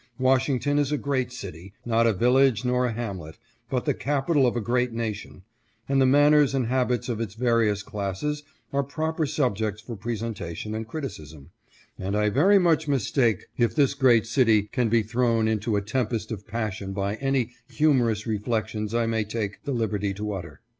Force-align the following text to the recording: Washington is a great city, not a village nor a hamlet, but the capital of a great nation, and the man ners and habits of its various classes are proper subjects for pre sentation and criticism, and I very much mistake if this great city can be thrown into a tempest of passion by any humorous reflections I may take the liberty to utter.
Washington 0.17 0.79
is 0.79 0.91
a 0.91 0.97
great 0.97 1.31
city, 1.31 1.73
not 1.85 2.07
a 2.07 2.13
village 2.13 2.65
nor 2.65 2.87
a 2.87 2.91
hamlet, 2.91 3.37
but 3.69 3.85
the 3.85 3.93
capital 3.93 4.47
of 4.47 4.55
a 4.55 4.59
great 4.59 4.91
nation, 4.91 5.43
and 5.87 6.01
the 6.01 6.07
man 6.07 6.31
ners 6.31 6.55
and 6.55 6.65
habits 6.65 7.07
of 7.07 7.21
its 7.21 7.35
various 7.35 7.83
classes 7.83 8.41
are 8.73 8.81
proper 8.81 9.27
subjects 9.27 9.79
for 9.79 9.95
pre 9.95 10.15
sentation 10.17 10.73
and 10.75 10.87
criticism, 10.87 11.51
and 11.99 12.17
I 12.17 12.29
very 12.29 12.57
much 12.57 12.87
mistake 12.87 13.45
if 13.59 13.75
this 13.75 13.93
great 13.93 14.25
city 14.25 14.63
can 14.71 14.89
be 14.89 15.03
thrown 15.03 15.47
into 15.47 15.75
a 15.75 15.83
tempest 15.83 16.31
of 16.31 16.47
passion 16.47 16.93
by 16.93 17.17
any 17.17 17.51
humorous 17.67 18.25
reflections 18.25 18.95
I 18.95 19.05
may 19.05 19.23
take 19.23 19.61
the 19.65 19.71
liberty 19.73 20.15
to 20.15 20.31
utter. 20.33 20.61